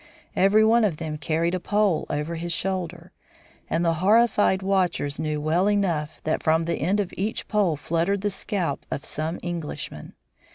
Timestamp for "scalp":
8.31-8.83